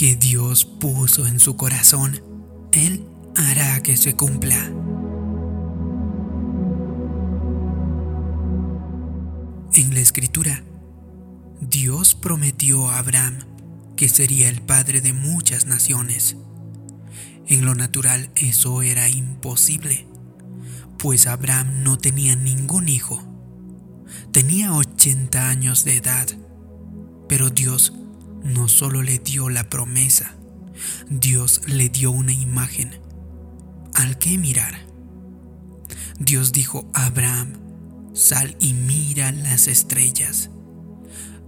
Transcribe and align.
que 0.00 0.16
Dios 0.16 0.64
puso 0.64 1.26
en 1.26 1.38
su 1.38 1.58
corazón, 1.58 2.22
Él 2.72 3.04
hará 3.36 3.82
que 3.82 3.98
se 3.98 4.16
cumpla. 4.16 4.56
En 9.74 9.92
la 9.92 10.00
escritura, 10.00 10.64
Dios 11.60 12.14
prometió 12.14 12.88
a 12.88 12.96
Abraham 12.96 13.40
que 13.94 14.08
sería 14.08 14.48
el 14.48 14.62
padre 14.62 15.02
de 15.02 15.12
muchas 15.12 15.66
naciones. 15.66 16.34
En 17.46 17.66
lo 17.66 17.74
natural 17.74 18.30
eso 18.36 18.80
era 18.80 19.06
imposible, 19.10 20.06
pues 20.98 21.26
Abraham 21.26 21.82
no 21.82 21.98
tenía 21.98 22.36
ningún 22.36 22.88
hijo. 22.88 23.22
Tenía 24.32 24.72
80 24.72 25.50
años 25.50 25.84
de 25.84 25.96
edad, 25.98 26.26
pero 27.28 27.50
Dios 27.50 27.99
no 28.42 28.68
solo 28.68 29.02
le 29.02 29.18
dio 29.18 29.48
la 29.48 29.68
promesa, 29.68 30.34
Dios 31.08 31.62
le 31.66 31.88
dio 31.88 32.10
una 32.10 32.32
imagen 32.32 32.90
al 33.94 34.18
que 34.18 34.38
mirar. 34.38 34.86
Dios 36.18 36.52
dijo 36.52 36.90
a 36.94 37.06
Abraham, 37.06 37.52
sal 38.14 38.56
y 38.60 38.74
mira 38.74 39.32
las 39.32 39.68
estrellas. 39.68 40.50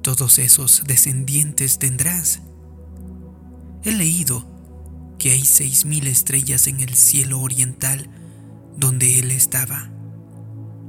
Todos 0.02 0.38
esos 0.38 0.82
descendientes 0.86 1.78
tendrás. 1.78 2.40
He 3.84 3.92
leído 3.92 4.46
que 5.18 5.30
hay 5.30 5.44
seis 5.44 5.84
mil 5.84 6.06
estrellas 6.06 6.66
en 6.66 6.80
el 6.80 6.94
cielo 6.94 7.40
oriental 7.40 8.10
donde 8.76 9.18
él 9.18 9.30
estaba. 9.30 9.90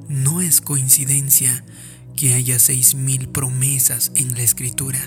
No 0.08 0.42
es 0.42 0.62
coincidencia 0.62 1.64
que 2.16 2.34
haya 2.34 2.60
seis 2.60 2.96
mil 2.96 3.30
promesas 3.30 4.12
en 4.16 4.34
la 4.34 4.42
escritura. 4.42 5.00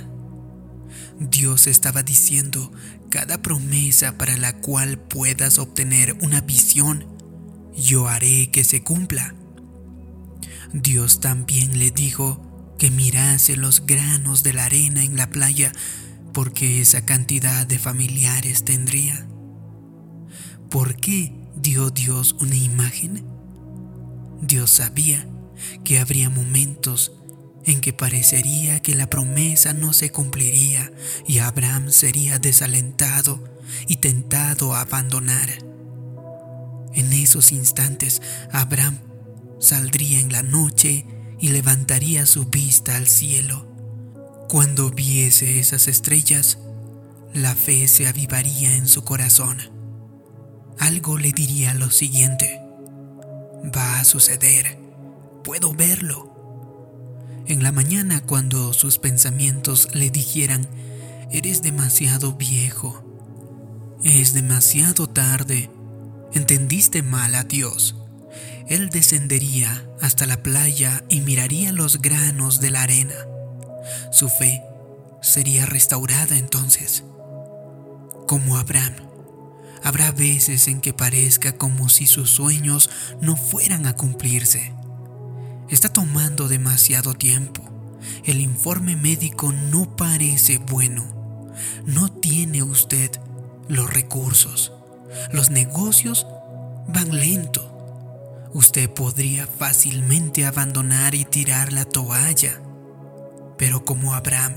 Dios 1.18 1.66
estaba 1.66 2.02
diciendo 2.02 2.72
cada 3.10 3.40
promesa 3.40 4.18
para 4.18 4.36
la 4.36 4.58
cual 4.58 4.98
puedas 4.98 5.58
obtener 5.58 6.16
una 6.20 6.40
visión, 6.42 7.06
yo 7.74 8.08
haré 8.08 8.50
que 8.50 8.64
se 8.64 8.82
cumpla. 8.82 9.34
Dios 10.72 11.20
también 11.20 11.78
le 11.78 11.90
dijo 11.90 12.74
que 12.78 12.90
mirase 12.90 13.56
los 13.56 13.86
granos 13.86 14.42
de 14.42 14.52
la 14.52 14.66
arena 14.66 15.04
en 15.04 15.16
la 15.16 15.30
playa 15.30 15.72
porque 16.34 16.82
esa 16.82 17.06
cantidad 17.06 17.66
de 17.66 17.78
familiares 17.78 18.64
tendría. 18.64 19.26
¿Por 20.70 20.96
qué 20.96 21.32
dio 21.54 21.88
Dios 21.88 22.36
una 22.40 22.56
imagen? 22.56 23.24
Dios 24.42 24.70
sabía 24.70 25.26
que 25.84 25.98
habría 25.98 26.28
momentos 26.28 27.12
en 27.66 27.80
que 27.80 27.92
parecería 27.92 28.80
que 28.80 28.94
la 28.94 29.10
promesa 29.10 29.72
no 29.72 29.92
se 29.92 30.10
cumpliría 30.10 30.92
y 31.26 31.40
Abraham 31.40 31.90
sería 31.90 32.38
desalentado 32.38 33.42
y 33.88 33.96
tentado 33.96 34.74
a 34.74 34.82
abandonar. 34.82 35.50
En 36.94 37.12
esos 37.12 37.50
instantes 37.50 38.22
Abraham 38.52 38.98
saldría 39.58 40.20
en 40.20 40.32
la 40.32 40.44
noche 40.44 41.06
y 41.40 41.48
levantaría 41.48 42.24
su 42.24 42.46
vista 42.46 42.96
al 42.96 43.08
cielo. 43.08 43.66
Cuando 44.48 44.90
viese 44.90 45.58
esas 45.58 45.88
estrellas, 45.88 46.58
la 47.34 47.56
fe 47.56 47.88
se 47.88 48.06
avivaría 48.06 48.76
en 48.76 48.86
su 48.86 49.02
corazón. 49.02 49.58
Algo 50.78 51.18
le 51.18 51.32
diría 51.32 51.74
lo 51.74 51.90
siguiente, 51.90 52.60
va 53.76 53.98
a 53.98 54.04
suceder, 54.04 54.78
puedo 55.42 55.74
verlo 55.74 56.35
en 57.48 57.62
la 57.62 57.72
mañana 57.72 58.20
cuando 58.20 58.72
sus 58.72 58.98
pensamientos 58.98 59.88
le 59.94 60.10
dijeran, 60.10 60.66
eres 61.30 61.62
demasiado 61.62 62.32
viejo, 62.32 63.04
es 64.02 64.34
demasiado 64.34 65.08
tarde, 65.08 65.70
entendiste 66.32 67.02
mal 67.02 67.34
a 67.34 67.44
Dios. 67.44 67.96
Él 68.68 68.90
descendería 68.90 69.88
hasta 70.00 70.26
la 70.26 70.42
playa 70.42 71.04
y 71.08 71.20
miraría 71.20 71.72
los 71.72 72.02
granos 72.02 72.60
de 72.60 72.70
la 72.70 72.82
arena. 72.82 73.14
Su 74.10 74.28
fe 74.28 74.62
sería 75.22 75.66
restaurada 75.66 76.36
entonces. 76.36 77.04
Como 78.26 78.56
Abraham, 78.56 78.94
habrá 79.84 80.10
veces 80.10 80.66
en 80.66 80.80
que 80.80 80.92
parezca 80.92 81.52
como 81.52 81.88
si 81.88 82.06
sus 82.06 82.30
sueños 82.30 82.90
no 83.20 83.36
fueran 83.36 83.86
a 83.86 83.94
cumplirse. 83.94 84.75
Está 85.68 85.88
tomando 85.88 86.46
demasiado 86.46 87.14
tiempo. 87.14 87.62
El 88.24 88.40
informe 88.40 88.94
médico 88.94 89.52
no 89.52 89.96
parece 89.96 90.58
bueno. 90.58 91.04
No 91.84 92.08
tiene 92.08 92.62
usted 92.62 93.10
los 93.68 93.92
recursos. 93.92 94.72
Los 95.32 95.50
negocios 95.50 96.26
van 96.88 97.16
lento. 97.16 98.48
Usted 98.52 98.88
podría 98.88 99.46
fácilmente 99.46 100.46
abandonar 100.46 101.14
y 101.16 101.24
tirar 101.24 101.72
la 101.72 101.84
toalla. 101.84 102.62
Pero 103.58 103.84
como 103.84 104.14
Abraham, 104.14 104.54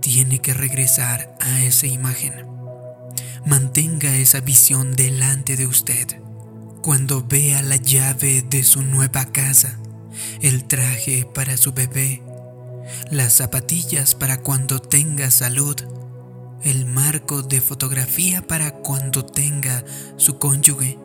tiene 0.00 0.40
que 0.40 0.52
regresar 0.52 1.34
a 1.40 1.62
esa 1.62 1.86
imagen. 1.86 2.46
Mantenga 3.46 4.14
esa 4.16 4.40
visión 4.40 4.92
delante 4.92 5.56
de 5.56 5.66
usted. 5.66 6.20
Cuando 6.82 7.26
vea 7.26 7.62
la 7.62 7.76
llave 7.76 8.42
de 8.42 8.64
su 8.64 8.82
nueva 8.82 9.24
casa, 9.26 9.79
el 10.40 10.64
traje 10.64 11.26
para 11.34 11.56
su 11.56 11.72
bebé, 11.72 12.22
las 13.10 13.34
zapatillas 13.34 14.14
para 14.14 14.38
cuando 14.38 14.80
tenga 14.80 15.30
salud, 15.30 15.76
el 16.62 16.86
marco 16.86 17.42
de 17.42 17.60
fotografía 17.60 18.46
para 18.46 18.72
cuando 18.72 19.24
tenga 19.24 19.84
su 20.16 20.38
cónyuge, 20.38 20.98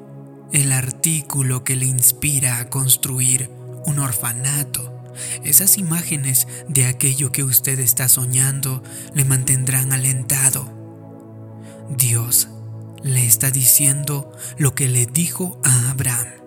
el 0.51 0.71
artículo 0.71 1.63
que 1.63 1.75
le 1.75 1.85
inspira 1.85 2.59
a 2.59 2.69
construir 2.69 3.49
un 3.85 3.99
orfanato. 3.99 4.91
Esas 5.43 5.77
imágenes 5.77 6.47
de 6.67 6.87
aquello 6.87 7.31
que 7.31 7.43
usted 7.43 7.79
está 7.79 8.09
soñando 8.09 8.83
le 9.13 9.23
mantendrán 9.23 9.93
alentado. 9.93 10.69
Dios 11.89 12.49
le 13.03 13.25
está 13.25 13.51
diciendo 13.51 14.31
lo 14.57 14.75
que 14.75 14.89
le 14.89 15.05
dijo 15.05 15.61
a 15.63 15.91
Abraham. 15.91 16.44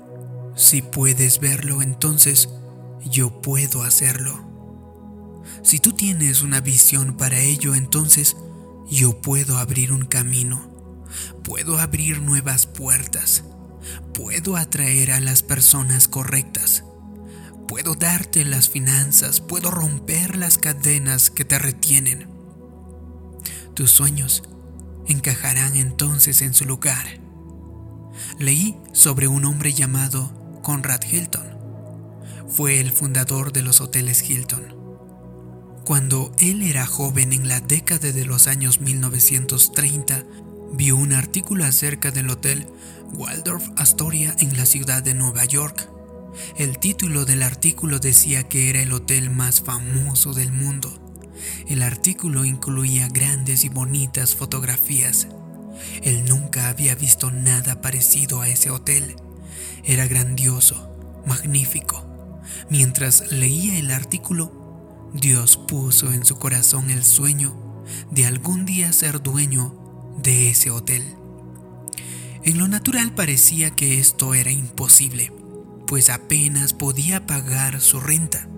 Si 0.59 0.83
puedes 0.83 1.39
verlo, 1.39 1.83
entonces 1.83 2.49
yo 3.09 3.41
puedo 3.43 3.85
hacerlo. 3.85 5.45
Si 5.63 5.79
tú 5.79 5.93
tienes 5.93 6.43
una 6.43 6.61
visión 6.61 7.17
para 7.17 7.39
ello, 7.39 7.77
entonces 7.77 8.37
yo 8.91 9.23
puedo 9.23 9.57
abrir 9.57 9.93
un 9.93 10.05
camino, 10.05 11.07
puedo 11.45 11.79
abrir 11.79 12.23
nuevas 12.23 12.67
puertas, 12.67 13.45
puedo 14.13 14.57
atraer 14.57 15.13
a 15.13 15.21
las 15.21 15.45
personas 15.45 16.09
correctas, 16.09 16.83
puedo 17.69 17.95
darte 17.95 18.45
las 18.45 18.69
finanzas, 18.69 19.41
puedo 19.41 19.71
romper 19.71 20.37
las 20.37 20.59
cadenas 20.59 21.31
que 21.31 21.45
te 21.45 21.61
retienen. 21.61 22.27
Tus 23.75 23.93
sueños 23.93 24.43
encajarán 25.07 25.77
entonces 25.77 26.43
en 26.43 26.53
su 26.53 26.65
lugar. 26.65 27.07
Leí 28.41 28.77
sobre 28.93 29.29
un 29.29 29.45
hombre 29.45 29.73
llamado 29.73 30.38
Conrad 30.69 31.01
Hilton. 31.11 31.47
Fue 32.47 32.79
el 32.79 32.93
fundador 32.93 33.55
de 33.55 33.63
los 33.63 33.81
hoteles 33.81 34.29
Hilton. 34.29 34.77
Cuando 35.87 36.31
él 36.41 36.63
era 36.63 36.85
joven 36.85 37.33
en 37.33 37.49
la 37.49 37.61
década 37.61 38.13
de 38.13 38.27
los 38.27 38.49
años 38.49 38.83
1930, 38.83 40.25
vio 40.75 40.97
un 40.97 41.15
artículo 41.15 41.65
acerca 41.65 42.11
del 42.11 42.29
hotel 42.29 42.67
Waldorf 43.15 43.67
Astoria 43.77 44.37
en 44.41 44.59
la 44.59 44.67
ciudad 44.67 45.03
de 45.03 45.15
Nueva 45.15 45.47
York. 45.47 45.89
El 46.59 46.79
título 46.79 47.25
del 47.25 47.45
artículo 47.45 47.99
decía 47.99 48.43
que 48.43 48.69
era 48.69 48.83
el 48.83 48.93
hotel 48.93 49.31
más 49.31 49.63
famoso 49.63 50.35
del 50.35 50.53
mundo. 50.53 50.93
El 51.67 51.81
artículo 51.81 52.45
incluía 52.45 53.09
grandes 53.09 53.65
y 53.65 53.71
bonitas 53.71 54.35
fotografías. 54.35 55.29
Él 56.03 56.27
nunca 56.27 56.69
había 56.69 56.95
visto 56.95 57.31
nada 57.31 57.81
parecido 57.81 58.43
a 58.43 58.49
ese 58.51 58.69
hotel. 58.69 59.17
Era 59.85 60.07
grandioso, 60.07 60.91
magnífico. 61.27 62.05
Mientras 62.71 63.31
leía 63.33 63.79
el 63.79 63.91
artículo, 63.91 65.11
Dios 65.15 65.57
puso 65.57 66.13
en 66.13 66.25
su 66.25 66.39
corazón 66.39 66.91
el 66.91 67.05
sueño 67.05 67.85
de 68.11 68.27
algún 68.27 68.67
día 68.67 68.93
ser 68.93 69.23
dueño 69.23 69.75
de 70.23 70.51
ese 70.51 70.71
hotel. 70.71 71.03
En 72.43 72.59
lo 72.59 72.69
natural 72.69 73.15
parecía 73.15 73.71
que 73.71 73.99
esto 73.99 74.35
era 74.35 74.51
imposible, 74.51 75.33
pues 75.87 76.11
apenas 76.11 76.73
podía 76.73 77.27
pagar 77.27 77.81
su 77.81 78.01
renta. 78.01 78.49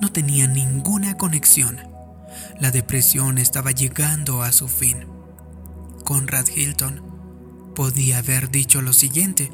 No 0.00 0.12
tenía 0.12 0.46
ninguna 0.46 1.16
conexión. 1.16 1.78
La 2.60 2.70
depresión 2.70 3.38
estaba 3.38 3.70
llegando 3.70 4.42
a 4.42 4.52
su 4.52 4.68
fin. 4.68 5.06
Conrad 6.04 6.46
Hilton 6.54 7.02
podía 7.74 8.18
haber 8.18 8.50
dicho 8.50 8.82
lo 8.82 8.92
siguiente, 8.92 9.50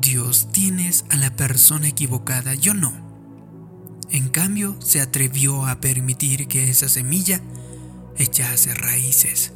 Dios, 0.00 0.48
tienes 0.52 1.04
a 1.10 1.16
la 1.16 1.34
persona 1.34 1.88
equivocada, 1.88 2.54
yo 2.54 2.74
no. 2.74 2.92
En 4.10 4.28
cambio, 4.28 4.80
se 4.80 5.00
atrevió 5.00 5.66
a 5.66 5.80
permitir 5.80 6.46
que 6.48 6.70
esa 6.70 6.88
semilla 6.88 7.40
echase 8.16 8.74
raíces. 8.74 9.52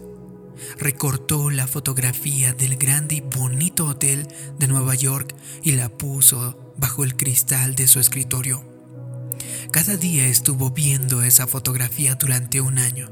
recortó 0.78 1.50
la 1.50 1.68
fotografía 1.68 2.52
del 2.52 2.76
grande 2.76 3.16
y 3.16 3.20
bonito 3.20 3.86
hotel 3.86 4.26
de 4.58 4.66
Nueva 4.66 4.96
York 4.96 5.34
y 5.62 5.72
la 5.72 5.88
puso 5.88 6.74
bajo 6.76 7.04
el 7.04 7.16
cristal 7.16 7.76
de 7.76 7.86
su 7.86 8.00
escritorio. 8.00 8.64
Cada 9.70 9.96
día 9.96 10.26
estuvo 10.26 10.70
viendo 10.70 11.22
esa 11.22 11.46
fotografía 11.46 12.16
durante 12.16 12.60
un 12.60 12.78
año, 12.78 13.10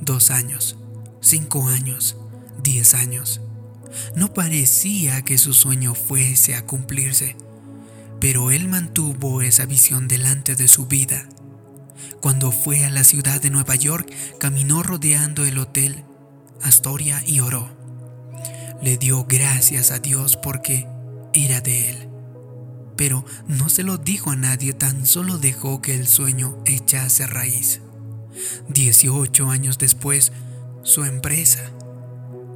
dos 0.00 0.30
años, 0.30 0.76
cinco 1.20 1.66
años, 1.66 2.16
diez 2.62 2.94
años. 2.94 3.40
No 4.14 4.32
parecía 4.32 5.22
que 5.22 5.38
su 5.38 5.52
sueño 5.52 5.94
fuese 5.94 6.54
a 6.54 6.66
cumplirse, 6.66 7.36
pero 8.20 8.50
él 8.50 8.68
mantuvo 8.68 9.42
esa 9.42 9.66
visión 9.66 10.08
delante 10.08 10.56
de 10.56 10.68
su 10.68 10.86
vida. 10.86 11.28
Cuando 12.20 12.52
fue 12.52 12.84
a 12.84 12.90
la 12.90 13.04
ciudad 13.04 13.40
de 13.40 13.50
Nueva 13.50 13.74
York, 13.74 14.10
caminó 14.38 14.82
rodeando 14.82 15.44
el 15.44 15.58
hotel 15.58 16.04
Astoria 16.62 17.22
y 17.26 17.40
oró. 17.40 17.68
Le 18.82 18.96
dio 18.96 19.26
gracias 19.26 19.90
a 19.90 19.98
Dios 19.98 20.36
porque 20.36 20.86
era 21.34 21.60
de 21.60 21.90
él. 21.90 22.08
Pero 22.96 23.24
no 23.46 23.68
se 23.68 23.82
lo 23.82 23.98
dijo 23.98 24.30
a 24.30 24.36
nadie, 24.36 24.72
tan 24.72 25.04
solo 25.04 25.36
dejó 25.36 25.82
que 25.82 25.94
el 25.94 26.06
sueño 26.06 26.56
echase 26.64 27.26
raíz. 27.26 27.82
Dieciocho 28.68 29.50
años 29.50 29.78
después, 29.78 30.32
su 30.82 31.04
empresa 31.04 31.70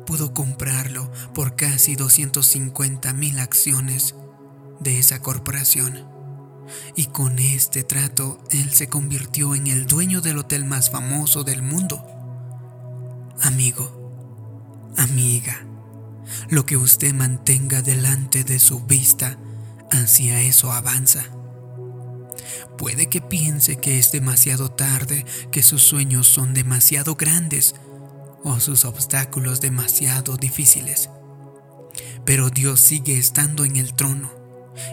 pudo 0.08 0.32
comprarlo 0.32 1.12
por 1.34 1.54
casi 1.54 1.94
250 1.94 3.12
mil 3.12 3.38
acciones 3.38 4.14
de 4.80 4.98
esa 4.98 5.20
corporación. 5.20 6.08
Y 6.96 7.08
con 7.08 7.38
este 7.38 7.82
trato, 7.82 8.42
él 8.50 8.70
se 8.70 8.88
convirtió 8.88 9.54
en 9.54 9.66
el 9.66 9.86
dueño 9.86 10.22
del 10.22 10.38
hotel 10.38 10.64
más 10.64 10.88
famoso 10.88 11.44
del 11.44 11.60
mundo. 11.60 12.06
Amigo, 13.42 14.94
amiga, 14.96 15.66
lo 16.48 16.64
que 16.64 16.78
usted 16.78 17.12
mantenga 17.12 17.82
delante 17.82 18.44
de 18.44 18.60
su 18.60 18.80
vista, 18.80 19.36
hacia 19.90 20.40
eso 20.40 20.72
avanza. 20.72 21.24
Puede 22.78 23.10
que 23.10 23.20
piense 23.20 23.76
que 23.76 23.98
es 23.98 24.10
demasiado 24.10 24.70
tarde, 24.70 25.26
que 25.52 25.62
sus 25.62 25.82
sueños 25.82 26.26
son 26.28 26.54
demasiado 26.54 27.14
grandes 27.14 27.74
o 28.44 28.60
sus 28.60 28.84
obstáculos 28.84 29.60
demasiado 29.60 30.36
difíciles. 30.36 31.10
Pero 32.24 32.50
Dios 32.50 32.80
sigue 32.80 33.18
estando 33.18 33.64
en 33.64 33.76
el 33.76 33.94
trono. 33.94 34.30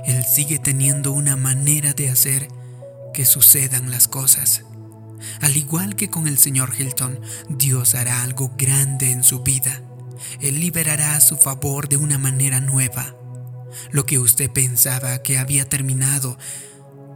Él 0.06 0.24
sigue 0.26 0.60
teniendo 0.60 1.12
una 1.12 1.36
manera 1.36 1.94
de 1.94 2.10
hacer 2.10 2.48
que 3.14 3.26
sucedan 3.26 3.92
las 3.92 4.08
cosas. 4.08 4.64
Al 5.42 5.56
igual 5.58 5.96
que 5.96 6.10
con 6.10 6.28
el 6.28 6.38
señor 6.38 6.74
Hilton, 6.78 7.20
Dios 7.50 7.96
hará 7.96 8.24
algo 8.24 8.52
grande 8.58 9.12
en 9.12 9.24
su 9.24 9.42
vida. 9.42 9.82
Él 10.42 10.60
liberará 10.60 11.20
su 11.20 11.38
favor 11.38 11.88
de 11.88 11.98
una 11.98 12.18
manera 12.18 12.60
nueva. 12.60 13.16
Lo 13.92 14.06
que 14.06 14.20
usted 14.20 14.50
pensaba 14.52 15.22
que 15.22 15.38
había 15.38 15.68
terminado 15.68 16.38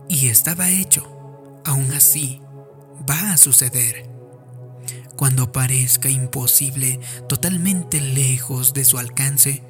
y 0.08 0.28
estaba 0.28 0.70
hecho, 0.70 1.62
aún 1.66 1.92
así, 1.94 2.42
va 3.10 3.32
a 3.32 3.38
suceder. 3.38 4.09
Cuando 5.20 5.52
parezca 5.52 6.10
imposible, 6.10 7.02
totalmente 7.28 8.00
lejos 8.00 8.74
de 8.74 8.86
su 8.86 8.98
alcance, 8.98 9.62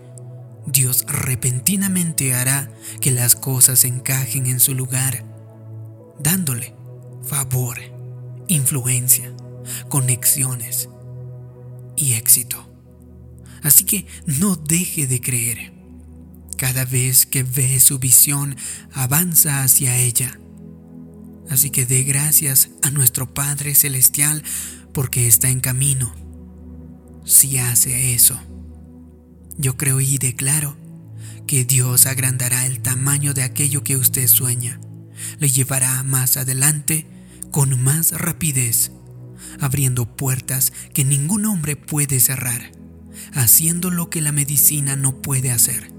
Dios 0.67 1.05
repentinamente 1.07 2.35
hará 2.35 2.71
que 3.01 3.09
las 3.09 3.35
cosas 3.35 3.83
encajen 3.83 4.45
en 4.45 4.59
su 4.59 4.75
lugar, 4.75 5.25
dándole 6.19 6.75
favor, 7.23 7.79
influencia, 8.47 9.33
conexiones 9.87 10.87
y 11.95 12.13
éxito. 12.13 12.71
Así 13.63 13.85
que 13.85 14.05
no 14.27 14.55
deje 14.55 15.07
de 15.07 15.19
creer. 15.19 15.73
Cada 16.57 16.85
vez 16.85 17.25
que 17.25 17.41
ve 17.41 17.79
su 17.79 17.97
visión, 17.97 18.55
avanza 18.93 19.63
hacia 19.63 19.97
ella. 19.97 20.39
Así 21.49 21.71
que 21.71 21.87
dé 21.87 22.03
gracias 22.03 22.69
a 22.83 22.91
nuestro 22.91 23.33
Padre 23.33 23.73
Celestial 23.73 24.43
porque 24.99 25.27
está 25.27 25.47
en 25.47 25.61
camino. 25.61 26.13
Si 27.23 27.57
hace 27.57 28.13
eso. 28.15 28.37
Yo 29.57 29.77
creo 29.77 30.01
y 30.01 30.17
declaro 30.17 30.75
que 31.47 31.63
Dios 31.63 32.05
agrandará 32.05 32.65
el 32.65 32.81
tamaño 32.81 33.33
de 33.33 33.43
aquello 33.43 33.81
que 33.81 33.95
usted 33.95 34.27
sueña. 34.27 34.81
Le 35.39 35.47
llevará 35.47 36.03
más 36.03 36.35
adelante 36.35 37.07
con 37.49 37.81
más 37.81 38.11
rapidez, 38.11 38.91
abriendo 39.61 40.17
puertas 40.17 40.73
que 40.93 41.05
ningún 41.05 41.45
hombre 41.45 41.77
puede 41.77 42.19
cerrar, 42.19 42.73
haciendo 43.31 43.91
lo 43.91 44.09
que 44.09 44.19
la 44.19 44.33
medicina 44.33 44.97
no 44.97 45.21
puede 45.21 45.51
hacer, 45.51 45.93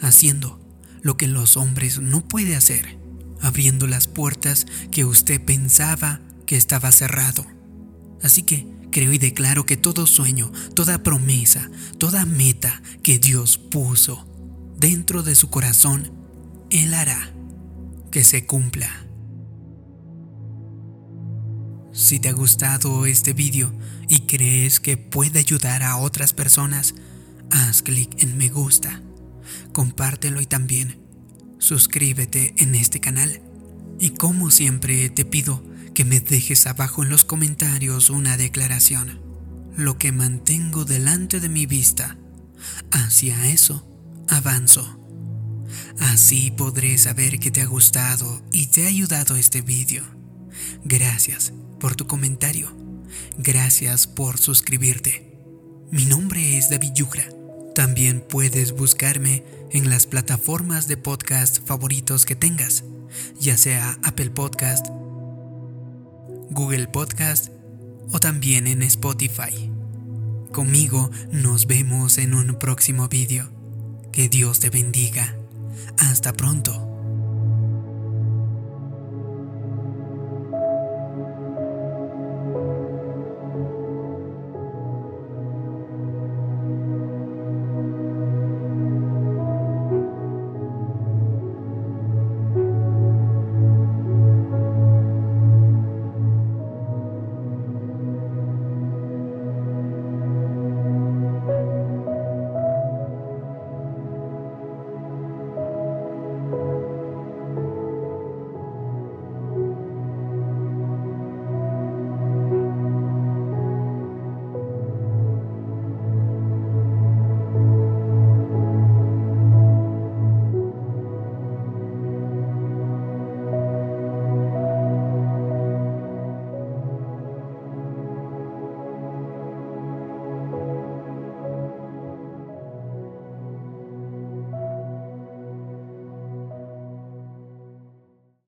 haciendo 0.00 0.58
lo 1.00 1.16
que 1.16 1.28
los 1.28 1.56
hombres 1.56 2.00
no 2.00 2.26
pueden 2.26 2.56
hacer, 2.56 2.98
abriendo 3.40 3.86
las 3.86 4.08
puertas 4.08 4.66
que 4.90 5.04
usted 5.04 5.40
pensaba 5.40 6.22
que 6.44 6.56
estaba 6.56 6.90
cerrado. 6.90 7.55
Así 8.22 8.42
que 8.42 8.66
Creo 8.96 9.12
y 9.12 9.18
declaro 9.18 9.66
que 9.66 9.76
todo 9.76 10.06
sueño, 10.06 10.50
toda 10.74 11.02
promesa, 11.02 11.70
toda 11.98 12.24
meta 12.24 12.80
que 13.02 13.18
Dios 13.18 13.58
puso 13.58 14.26
dentro 14.78 15.22
de 15.22 15.34
su 15.34 15.50
corazón, 15.50 16.12
Él 16.70 16.94
hará 16.94 17.30
que 18.10 18.24
se 18.24 18.46
cumpla. 18.46 18.88
Si 21.92 22.18
te 22.20 22.30
ha 22.30 22.32
gustado 22.32 23.04
este 23.04 23.34
vídeo 23.34 23.70
y 24.08 24.20
crees 24.20 24.80
que 24.80 24.96
puede 24.96 25.40
ayudar 25.40 25.82
a 25.82 25.98
otras 25.98 26.32
personas, 26.32 26.94
haz 27.50 27.82
clic 27.82 28.22
en 28.22 28.38
me 28.38 28.48
gusta, 28.48 29.02
compártelo 29.74 30.40
y 30.40 30.46
también 30.46 31.02
suscríbete 31.58 32.54
en 32.56 32.74
este 32.74 32.98
canal. 32.98 33.42
Y 34.00 34.10
como 34.10 34.50
siempre 34.50 35.10
te 35.10 35.26
pido 35.26 35.62
que 35.96 36.04
me 36.04 36.20
dejes 36.20 36.66
abajo 36.66 37.02
en 37.02 37.08
los 37.08 37.24
comentarios 37.24 38.10
una 38.10 38.36
declaración. 38.36 39.18
Lo 39.78 39.96
que 39.96 40.12
mantengo 40.12 40.84
delante 40.84 41.40
de 41.40 41.48
mi 41.48 41.64
vista, 41.64 42.18
hacia 42.90 43.48
eso 43.48 43.88
avanzo. 44.28 45.00
Así 45.98 46.50
podré 46.50 46.98
saber 46.98 47.38
que 47.38 47.50
te 47.50 47.62
ha 47.62 47.64
gustado 47.64 48.42
y 48.52 48.66
te 48.66 48.84
ha 48.84 48.88
ayudado 48.88 49.36
este 49.36 49.62
vídeo. 49.62 50.04
Gracias 50.84 51.54
por 51.80 51.96
tu 51.96 52.06
comentario. 52.06 52.76
Gracias 53.38 54.06
por 54.06 54.36
suscribirte. 54.36 55.40
Mi 55.90 56.04
nombre 56.04 56.58
es 56.58 56.68
David 56.68 56.92
Yugra. 56.94 57.26
También 57.74 58.20
puedes 58.20 58.72
buscarme 58.72 59.44
en 59.70 59.88
las 59.88 60.06
plataformas 60.06 60.88
de 60.88 60.98
podcast 60.98 61.66
favoritos 61.66 62.26
que 62.26 62.36
tengas, 62.36 62.84
ya 63.40 63.56
sea 63.56 63.98
Apple 64.02 64.28
Podcast, 64.28 64.88
Google 66.56 66.88
Podcast 66.88 67.50
o 68.12 68.18
también 68.18 68.66
en 68.66 68.80
Spotify. 68.80 69.70
Conmigo 70.52 71.10
nos 71.30 71.66
vemos 71.66 72.16
en 72.16 72.32
un 72.32 72.58
próximo 72.58 73.08
vídeo. 73.08 73.50
Que 74.10 74.30
Dios 74.30 74.58
te 74.58 74.70
bendiga. 74.70 75.36
Hasta 75.98 76.32
pronto. 76.32 76.85